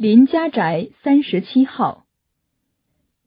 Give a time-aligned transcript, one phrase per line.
[0.00, 2.04] 林家宅三十七号。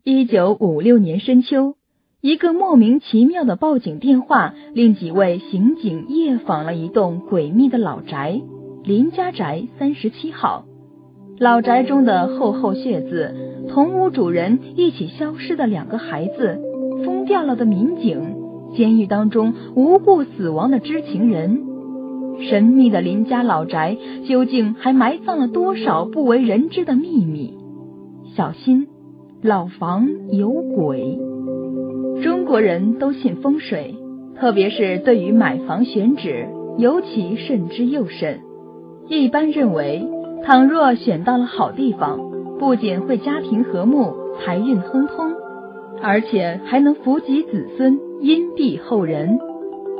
[0.05, 1.75] 一九五六年深秋，
[2.21, 8.39] 一个莫名其妙的报警电话，令几位刑警夜访了一栋诡秘的老宅——
[8.86, 10.63] 林家宅三十七号。
[11.39, 16.58] 老宅中的厚厚血渍，同屋主人一起消失的两个孩子，
[17.03, 18.38] 疯掉了的民警，
[18.77, 21.66] 监狱当中无故死亡的知情人，
[22.49, 27.53] 神秘的林家老宅究竟还埋葬了多少不为人知的秘密？
[28.35, 28.88] 小心，
[29.41, 31.19] 老房有鬼！
[32.23, 33.95] 中国人都信风水，
[34.35, 36.47] 特别是对于买房选址，
[36.77, 38.39] 尤其慎之又慎。
[39.08, 40.08] 一般认为。
[40.44, 42.19] 倘若选到了好地方，
[42.58, 45.35] 不仅会家庭和睦、财运亨通，
[46.02, 49.38] 而且还能福及子孙、荫庇后人。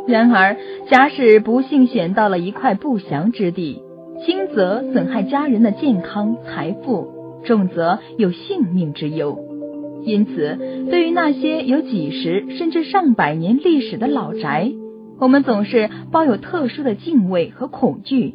[0.08, 0.58] 然而，
[0.90, 3.82] 假使不幸选到了一块不祥之地，
[4.26, 7.08] 轻则损害家人的健康、财富，
[7.44, 9.38] 重则有性命之忧。
[10.04, 10.58] 因此，
[10.90, 14.72] 对于那些有几十甚至上百年历史的老宅，
[15.20, 18.34] 我们总是抱有特殊的敬畏和恐惧。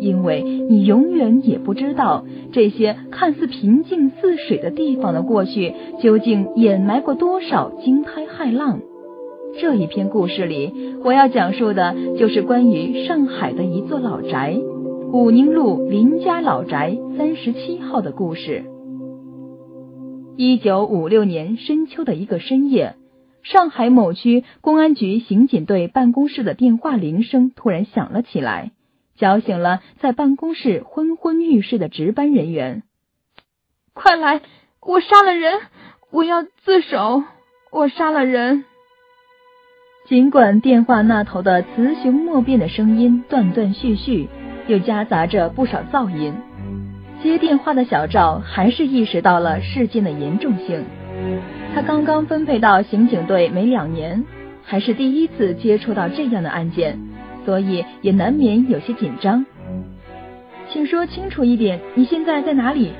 [0.00, 8.80] 因为你永远也不知道这些看似平静似水的地方的过去，究竟掩埋过多少惊涛骇浪。
[9.60, 14.58] 这一篇故事里，我要讲述的就是关于上海的一座老宅——
[15.12, 18.64] 武宁路林家老宅三十七号的故事。
[20.36, 22.96] 一九五六年深秋的一个深夜，
[23.42, 28.72] 上海某区公安局刑警队办公室的电话铃声突然响了起来。
[29.16, 32.82] 叫醒了在办公室昏昏欲睡的值班人员。
[33.92, 34.40] 快来！
[34.80, 35.60] 我杀了人！
[36.10, 37.22] 我要自首！
[37.70, 38.64] 我杀了人！
[40.06, 44.28] 尽管电话那头的雌雄莫辨的声音断断续续，
[44.66, 46.34] 又夹杂着不少噪音，
[47.22, 50.84] 接电话的小赵还是意识到了事件的严重性。
[51.74, 54.22] 他刚刚分配到刑警队没两年，
[54.62, 56.98] 还是第一次接触到这样的案件。
[57.46, 59.46] 所以也难免有些紧张，
[60.70, 62.92] 请说清楚一点，你现在在哪里？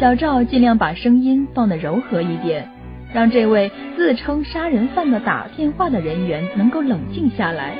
[0.00, 2.68] 小赵尽量把声音放得柔和一点，
[3.12, 7.74] 让这位自称杀人犯的打电话的人员能够冷静下来。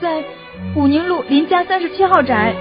[0.00, 0.22] 在
[0.74, 2.54] 武宁路林家三十七号宅。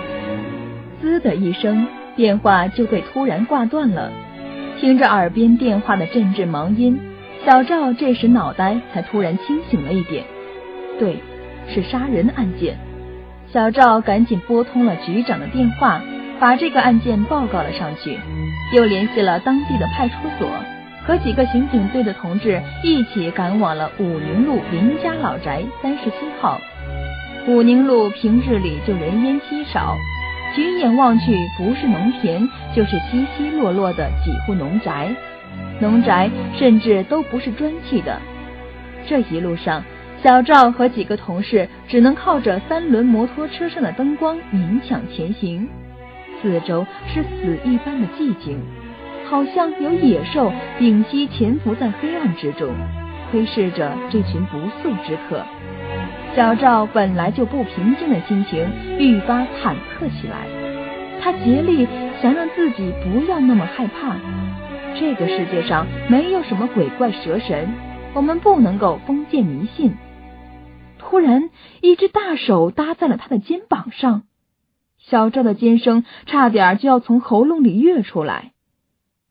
[1.02, 4.12] 滋的一声，电话就被突然挂断了。
[4.80, 7.00] 听着耳边电话的阵阵忙音，
[7.46, 10.24] 小赵这时脑袋才突然清醒了一点。
[11.00, 11.18] 对。
[11.68, 12.78] 是杀人案件，
[13.52, 16.00] 小赵赶紧拨通了局长的电话，
[16.40, 18.20] 把这个案件报告了上去，
[18.72, 20.48] 又联系了当地的派出所，
[21.06, 26.60] 和几个刑警队的同志一起赶往了武宁路林家老宅三十七号。
[27.48, 29.96] 武宁路平日里就人烟稀少，
[30.56, 35.14] 举眼望去，不是农田，就是稀稀落落的几户农宅，
[35.80, 38.20] 农宅甚至都不是砖砌的。
[39.08, 39.84] 这一路上。
[40.24, 45.70] 小赵和几个同事只能靠着三轮摩托车上的灯光勉强前行，
[46.42, 46.84] 四周
[47.14, 48.60] 是死一般的寂静，
[49.30, 52.70] 好像有野兽屏息潜伏在黑暗之中，
[53.32, 55.44] 窥视着这群不速之客。
[56.36, 58.68] 小赵本来就不平静的心情
[59.00, 60.48] 愈发忐忑起来，
[61.22, 61.88] 他竭力
[62.22, 64.16] 想让自己不要那么害怕。
[64.98, 67.70] 这个世界上没有什么鬼怪蛇神，
[68.14, 69.96] 我们不能够封建迷信。
[71.00, 71.50] 突然，
[71.82, 74.24] 一只大手搭在了他的肩膀上，
[74.98, 78.52] 小赵的尖声差点就要从喉咙里跃出来。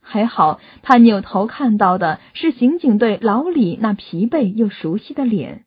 [0.06, 5.64] 还好，他扭头看到的是刑警队老李那疲惫又熟悉的脸。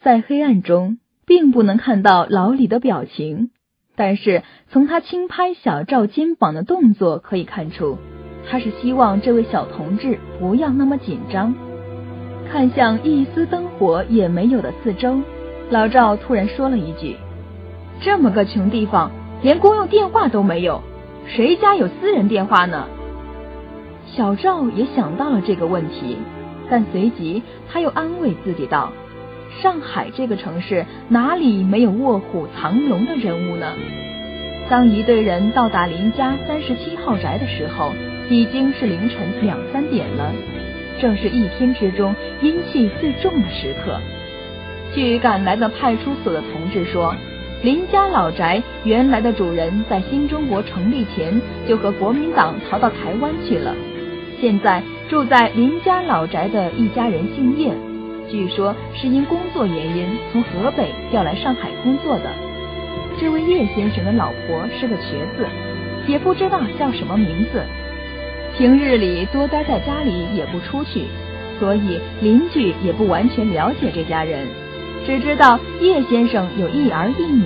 [0.00, 3.50] 在黑暗中，并不能看到老李的表情，
[3.96, 7.96] 但是从他轻拍小赵肩膀的动作可以看出，
[8.48, 11.54] 他是希望这位小同志不要那么紧张。
[12.52, 15.22] 看向一丝灯火也没有的四周，
[15.70, 17.16] 老赵突然说了一句
[18.02, 19.10] ：“这么个穷地方，
[19.42, 20.82] 连公用电话都没有，
[21.26, 22.86] 谁家有私人电话呢？”
[24.16, 26.16] 小赵也想到了这个问题，
[26.70, 28.92] 但随即他又安慰自己道
[29.60, 33.72] ：“上海这个城市哪里没有卧虎藏龙的人物呢？”
[34.70, 37.92] 当一队人到达林家三十七号宅的时候，
[38.30, 40.32] 已经是凌晨两三点了。
[41.00, 43.98] 正是一天之中阴气最重的时刻。
[44.94, 47.14] 据赶来的派出所的同志说，
[47.62, 53.74] 林家老宅原来的主人在新中国成立前就和国民党逃到台湾去了。
[54.40, 57.72] 现在住在林家老宅的一家人姓叶，
[58.30, 62.30] 据说是因工作原因从河北调来上海工作的。
[63.18, 65.46] 这位叶先生的老婆是个瘸子，
[66.06, 67.62] 也不知道叫什么名字。
[68.56, 71.04] 平日里多待在家里也不出去，
[71.58, 74.46] 所以邻居也不完全了解这家人，
[75.06, 77.44] 只知道叶先生有一儿一女，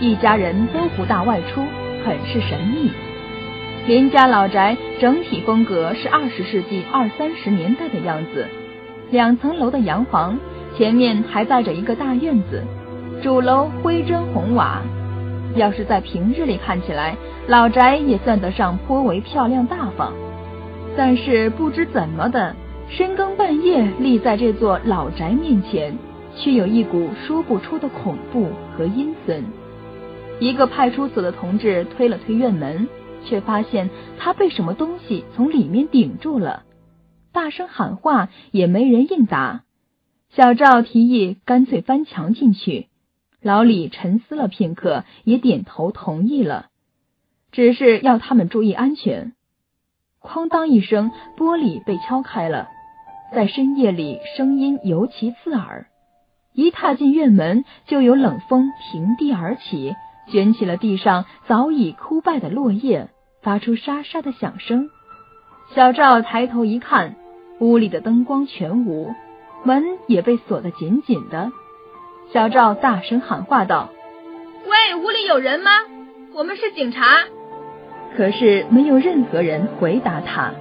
[0.00, 1.64] 一家人都不大外出，
[2.04, 2.90] 很是神秘。
[3.86, 8.46] 林家老宅整体风格是二十世纪二三十年代的样子，
[9.10, 10.38] 两层楼的洋房，
[10.76, 12.62] 前面还带着一个大院子，
[13.22, 14.82] 主楼灰砖红瓦。
[15.56, 17.16] 要是在平日里看起来，
[17.48, 20.12] 老宅也算得上颇为漂亮大方。
[20.96, 22.54] 但是不知怎么的，
[22.88, 25.96] 深更半夜立在这座老宅面前，
[26.36, 29.42] 却有一股说不出的恐怖和阴森。
[30.38, 32.86] 一个派出所的同志推了推院门。
[33.24, 36.64] 却发现他被什么东西从里面顶住了，
[37.32, 39.64] 大声喊话也没人应答。
[40.30, 42.88] 小赵提议干脆翻墙进去，
[43.40, 46.66] 老李沉思了片刻，也点头同意了，
[47.50, 49.32] 只是要他们注意安全。
[50.20, 52.68] 哐当一声，玻璃被敲开了，
[53.34, 55.86] 在深夜里声音尤其刺耳。
[56.52, 59.94] 一踏进院门，就有冷风平地而起。
[60.28, 63.08] 卷起了地上早已枯败的落叶，
[63.42, 64.90] 发出沙沙的响声。
[65.74, 67.16] 小赵抬头一看，
[67.58, 69.14] 屋里的灯光全无，
[69.64, 71.52] 门也被锁得紧紧的。
[72.32, 73.90] 小赵大声喊话道
[74.66, 75.70] ：“喂，屋里有人吗？
[76.34, 77.04] 我们是警察。”
[78.16, 80.52] 可是没有任何人回答他。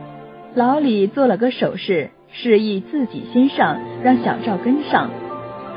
[0.56, 5.10] 老李做了个手势，示意自己先上，让小赵跟上。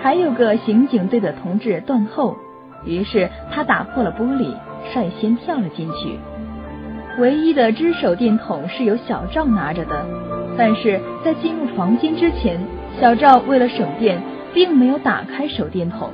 [0.01, 2.37] 还有个刑警队的同志断后。
[2.85, 4.55] 于是他打破了玻璃，
[4.93, 6.19] 率先跳了进去。
[7.19, 10.07] 唯一的支手电筒是由小赵拿着的，
[10.57, 12.59] 但是在进入房间之前，
[13.01, 14.21] 小赵为了省电，
[14.55, 16.11] 并没有打开手电筒。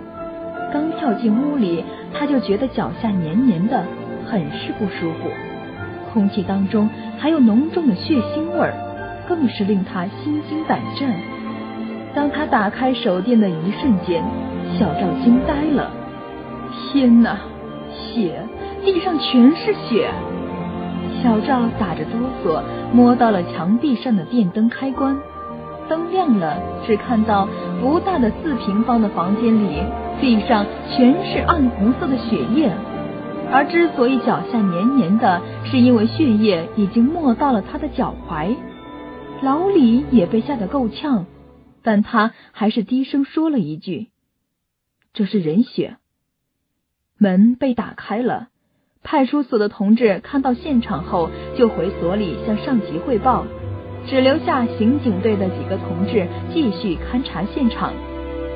[0.73, 3.85] 刚跳进屋里，他就觉得脚下黏黏的，
[4.26, 5.31] 很是不舒服。
[6.12, 8.75] 空气当中还有浓重的血腥味儿，
[9.29, 11.14] 更是令他心惊胆战。
[12.14, 14.23] 当他打开手电的一瞬间，
[14.79, 15.91] 小赵惊呆了。
[16.90, 17.38] 天哪，
[17.93, 18.43] 血，
[18.82, 20.11] 地上全是血！
[21.23, 22.62] 小赵打着哆嗦，
[22.94, 25.19] 摸到了墙壁上的电灯开关，
[25.87, 26.56] 灯亮了，
[26.87, 27.46] 只看到
[27.82, 29.82] 不大的四平方的房间里，
[30.19, 32.73] 地上全是暗红色的血液。
[33.52, 38.55] 而之所以脚下黏黏的，是因为血液已经没到了他的脚踝。
[39.43, 41.26] 老李也被吓得够呛，
[41.82, 44.08] 但他还是低声说了一句
[45.12, 45.99] ：“这是人血。”
[47.19, 48.47] 门被打开了，
[49.03, 53.44] 派出所的同志看到现场后，就回所里向上级汇报，
[54.06, 57.93] 只留下刑警队的几个同志继续勘察现场。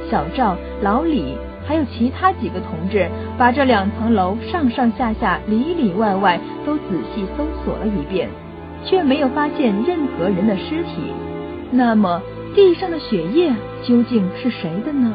[0.08, 1.34] 小赵、老李
[1.66, 6.82] 还有其他几个同志，把这两层楼上上下下、里里外外都仔
[7.14, 8.28] 细搜索了一遍，
[8.84, 11.12] 却没有发现任何人的尸体。
[11.72, 12.22] 那么，
[12.54, 15.14] 地上的血液究竟是谁的呢？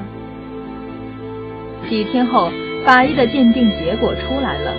[1.87, 2.51] 几天后。
[2.87, 4.73] 法医的鉴定结果出来了，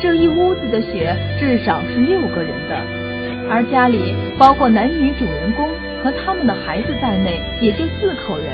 [0.00, 2.76] 这一屋子的血至少是六个人的，
[3.50, 5.68] 而家里包括男女主人公
[6.00, 8.46] 和他们的孩子在内，也就四口人。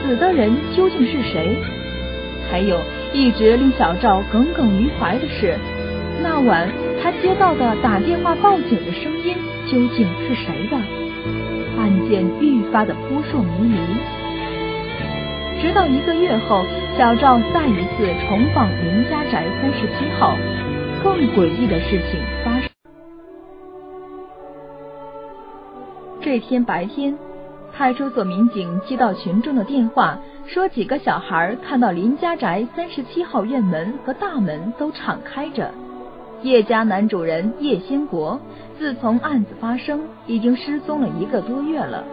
[0.00, 1.56] 死的人究竟是谁？
[2.48, 2.80] 还有
[3.12, 5.58] 一直令小赵耿耿于怀的是，
[6.22, 6.68] 那晚
[7.02, 9.34] 他接到的打电话报警的声音
[9.66, 10.76] 究竟是谁的？
[11.76, 13.76] 案件愈发的扑朔迷离。
[15.60, 16.64] 直到一个月后，
[16.96, 20.36] 小赵再一次重访林家宅三十七号，
[21.02, 22.70] 更诡异的事情发生。
[26.20, 27.18] 这天白天，
[27.72, 35.72] 派出所民警接到群众的电话，说几个小孩看到林家宅三十七号院门和大门都敞开着。
[36.42, 38.40] 叶家男主人叶先国，
[38.78, 42.04] 自从案子发生，已经失踪了一个多月了。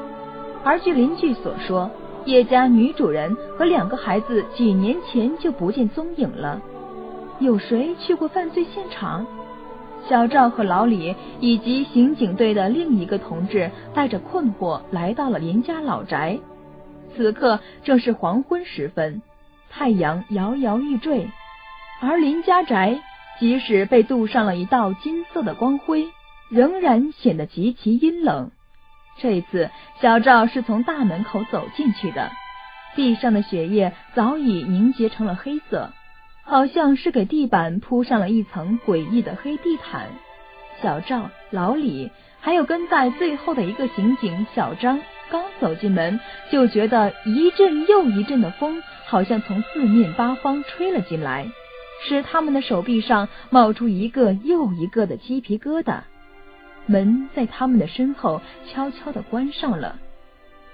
[0.63, 1.91] 而据邻居所说，
[2.25, 6.61] 叶家女主人和两个孩子几年前就不见踪影了，
[7.39, 9.25] 有谁去过犯罪现场？
[10.07, 16.39] 小赵和老李以及刑警队的另一个同志带着困惑来到了林家老宅。
[17.15, 19.21] 此刻正是黄昏时分，
[19.69, 21.27] 太阳摇摇欲坠，
[22.01, 22.99] 而林家宅
[23.39, 26.07] 即使被镀上了一道金色的光辉，
[26.49, 28.51] 仍然显得极其阴冷。
[29.17, 29.69] 这次
[30.01, 32.31] 小赵是从大门口走进去的，
[32.95, 35.91] 地上的血液早已凝结成了黑色，
[36.43, 40.07] 好像是给地板铺上了一层诡异的黑地毯。
[40.81, 44.99] 小赵、老李还有跟在最后的一个刑警小张，
[45.29, 46.19] 刚走进门
[46.51, 51.47] 就觉得一阵又一阵的风，好像从四面八方吹了进来，
[52.07, 55.99] 使他们的手臂上冒出一个又一个的鸡皮疙瘩。
[56.85, 59.95] 门在他们的身后悄悄的关上了。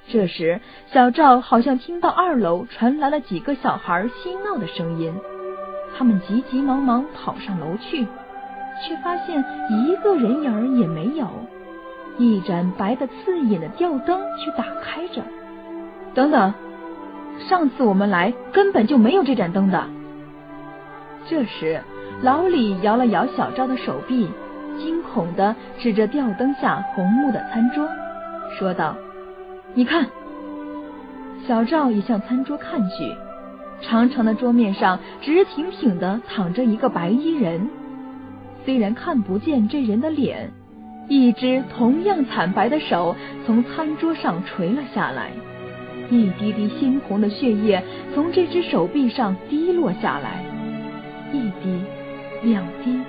[0.10, 0.62] 这时，
[0.94, 5.14] 小赵好像听到二楼传来了几个小孩嬉闹的声音，
[5.98, 8.06] 他们急急忙忙跑上楼去，
[8.82, 11.28] 却发现一个人影也没有。
[12.18, 15.22] 一盏白的刺眼的吊灯却打开着。
[16.16, 16.54] 等等，
[17.50, 19.84] 上次我们来根本就没有这盏灯的。
[21.28, 21.82] 这时，
[22.22, 24.30] 老李摇了摇小赵的手臂。
[25.18, 27.90] 惊恐的指着吊灯下红木的餐桌，
[28.60, 28.96] 说道
[29.74, 30.06] ：“你看。”
[31.48, 33.16] 小赵也向餐桌看去，
[33.82, 37.68] 长长的桌面上直挺挺的躺着一个白衣人。
[38.64, 40.52] 虽然看不见这人的脸，
[41.10, 45.32] 一只同样惨白的手从餐桌上垂了下来，
[46.12, 47.84] 一滴滴鲜红的血液
[48.14, 50.44] 从这只手臂上滴落下来，
[51.34, 51.82] 一滴，
[52.44, 53.00] 两滴，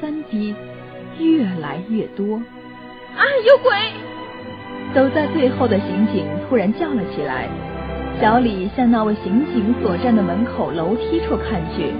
[0.00, 0.54] 三滴。
[1.18, 2.36] 越来越多！
[3.16, 3.72] 啊，有鬼！
[4.94, 7.48] 走在最后的刑警突然叫了起来。
[8.20, 11.92] 小李向那位刑警所站的门口楼梯处看去，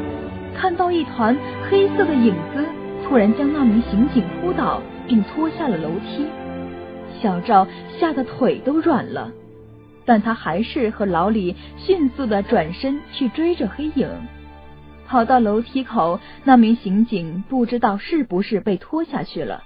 [0.55, 1.37] 看到一团
[1.69, 2.65] 黑色的影子
[3.05, 6.27] 突然将那名刑警扑倒，并拖下了楼梯。
[7.21, 7.67] 小赵
[7.99, 9.33] 吓得腿都软了，
[10.05, 14.09] 但他还是和老李迅速的转身去追着黑影。
[15.07, 19.63] 跑到楼梯口，那名刑警不知道是不是被拖下去了，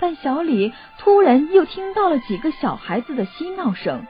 [0.00, 4.06] 但小李突然又听到了几个小孩子的嬉闹声，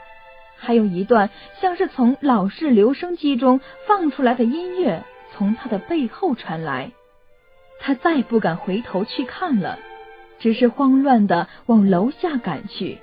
[0.56, 6.90] 还有一段像是从老式留声机中放出来的音乐从他的背后传来。
[7.80, 9.78] 他再不敢回头去看了，
[10.38, 12.98] 只是慌乱的往楼下赶去。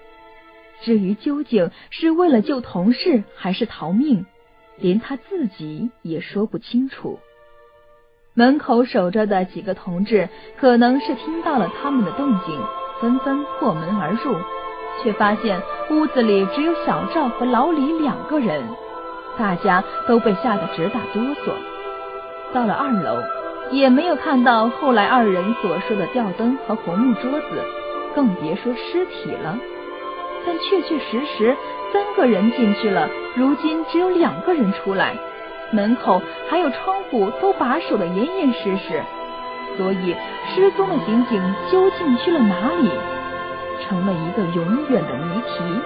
[0.82, 4.26] 至于究竟是为了救同事还是逃命，
[4.78, 7.20] 连他自己也说不清楚。
[8.39, 12.58] 门口守着的几个同志可能是听到了他们的动静，
[13.01, 14.34] 纷纷破门而入，
[15.03, 18.63] 却发现屋子里只有小赵和老李两个人，
[19.38, 21.51] 大家都被吓得直打哆嗦。
[22.53, 23.22] 到了二楼，
[23.72, 27.46] 也没有看到后来二人所说的吊灯和红木桌子，
[28.15, 29.58] 更别说尸体了。
[30.46, 31.58] 但确确实实
[31.91, 35.13] 三个人进去了，如今只有两个人出来。
[35.72, 39.02] 门口还有窗户都把守的严严实实，
[39.78, 40.16] 所以
[40.48, 42.90] 失踪的刑警究竟去了哪里，
[43.82, 45.82] 成了一个永远的谜题。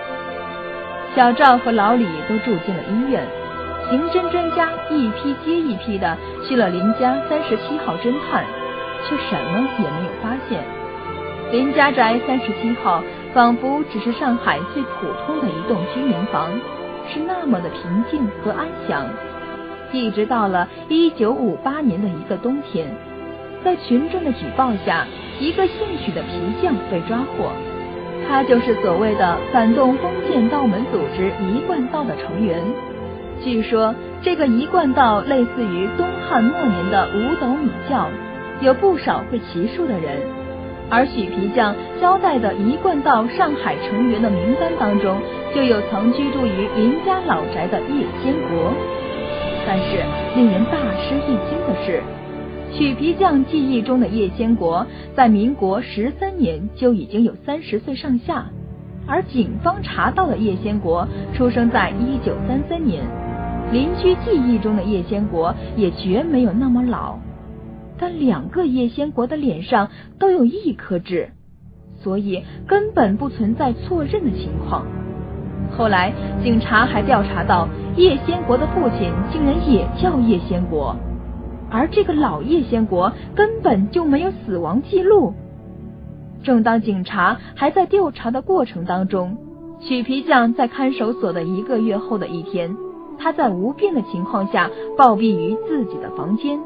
[1.16, 3.28] 小赵和老李都住进了医院，
[3.90, 8.44] 刑侦专家一批接一批的去了林家三十七号侦探，
[9.06, 10.64] 却什么也没有发现。
[11.52, 16.50] 林家宅三十七号仿佛只是上海最普通的一栋居民房，
[17.08, 19.06] 是那么的平静和安详。
[19.94, 22.88] 一直到了一九五八年的一个冬天，
[23.64, 25.06] 在群众的举报下，
[25.40, 26.30] 一个姓许的皮
[26.62, 27.52] 匠被抓获。
[28.28, 32.60] 他就是所谓的反动封建道门组织一贯道的成员。
[33.44, 38.08] 据说这个一贯道类似于东汉末年的五斗米教，
[38.62, 40.22] 有不少会骑术的人。
[40.90, 45.18] 而许皮匠交代的一贯道上海成员的名单当中，
[45.54, 48.74] 就有曾居住于林家老宅的叶先国。
[49.66, 50.04] 但是
[50.36, 52.04] 令人大吃一惊的是，
[52.74, 58.48] 曲皮匠记忆中的叶先国在民国十三年就已经有三十岁上下，
[59.08, 63.04] 而警方查到的叶先国出生在一九三三年，
[63.72, 67.20] 邻居记忆中的叶先国也绝没有那么老，
[67.98, 69.90] 但两个叶先国的脸上
[70.20, 71.30] 都有一颗痣，
[72.02, 74.86] 所以根本不存在错认的情况。
[75.78, 76.14] 后来，
[76.44, 80.96] 警察还调查到叶先国的父亲竟然也叫叶先国，
[81.70, 85.34] 而这个老叶先国根本就没有死亡记录。
[86.44, 89.38] 正当警察还在调查的过程当中，
[89.80, 92.76] 许皮匠在看守所的一个月后的一天，
[93.18, 96.60] 他在无病的情况下暴毙于自己的房间。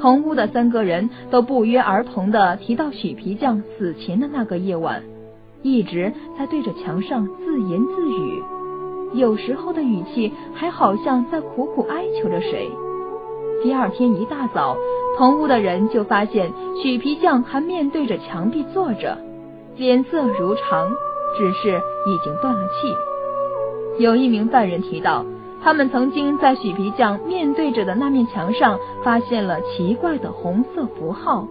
[0.00, 5.02] 同屋的三个人都不约而同的提到许皮匠死前的那个夜晚。
[5.62, 8.42] 一直在对着墙上自言自语，
[9.14, 12.70] 有时候的语气还好像在苦苦哀求着谁。
[13.62, 14.76] 第二天一大早，
[15.16, 16.52] 同屋的人就发现
[16.82, 19.16] 许皮匠还面对着墙壁坐着，
[19.76, 20.90] 脸色如常，
[21.38, 24.02] 只是已经断了气。
[24.02, 25.24] 有一名犯人提到，
[25.62, 31.46] 他们曾经在许皮匠面对着的那面墙上发现了奇怪的红色符号，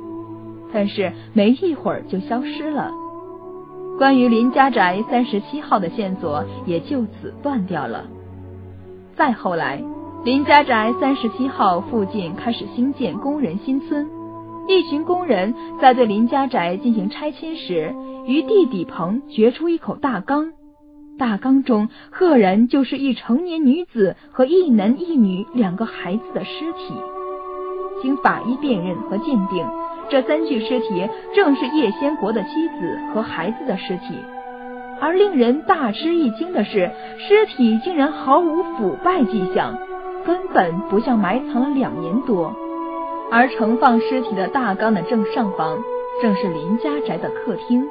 [0.73, 2.91] 但是没一会儿就消失了。
[4.01, 8.03] 关于林家宅三十七号的线索也就此断掉了。
[9.15, 9.79] 再后来，
[10.23, 14.09] 林家宅三十七号附近开始兴建工人新村，
[14.67, 17.93] 一群工人在对林家宅进行拆迁时，
[18.25, 20.51] 于地底棚掘出一口大缸，
[21.19, 26.95] 大缸中赫然就是一成年女子和一男一女两个孩子的尸体。
[28.01, 29.63] 经法医辨认和鉴定，
[30.11, 34.19] 这三具尸体正是叶先国的妻子和孩子的尸体。
[34.99, 39.75] 而令人大吃一惊的是，尸体竟然毫无腐败迹象。
[40.23, 42.53] 根本不像埋藏了两年多，
[43.31, 45.79] 而盛放尸体的大缸的正上方，
[46.21, 47.83] 正是林家宅的客厅。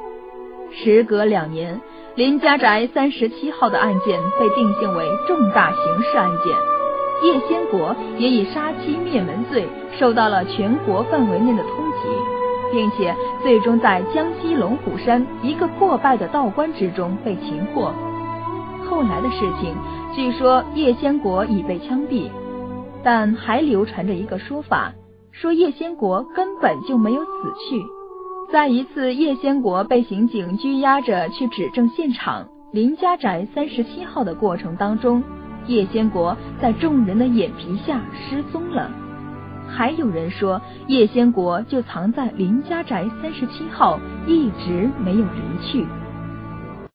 [0.71, 1.81] 时隔两年，
[2.15, 6.55] 林家宅三十七号的案件被定性为重大刑事案件，
[7.23, 9.67] 叶先国也以杀妻灭门罪
[9.99, 12.07] 受到了全国范围内的通缉，
[12.71, 17.93] 并且最终在江西龙虎山一个破败的道观之中被擒获。
[18.89, 19.75] 后来的事情。
[20.13, 22.29] 据说叶先国已被枪毙，
[23.01, 24.91] 但还流传着一个说法，
[25.31, 27.81] 说叶先国根本就没有死去。
[28.51, 35.23] 在一次叶先国被刑警拘押着去指证现场林家宅三十七号的过程当中，
[35.65, 38.91] 叶先国在众人的眼皮下失踪了。
[39.71, 45.85] 还有人说叶先国就藏在林家宅三十七号，一直没有离去。